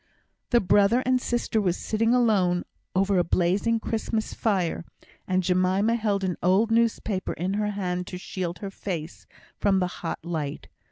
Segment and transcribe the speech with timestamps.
[0.49, 2.63] The brother and sister were sitting alone
[2.95, 4.83] over a blazing Christmas fire,
[5.27, 9.27] and Jemima held an old newspaper in her hand to shield her face
[9.59, 10.69] from the hot light.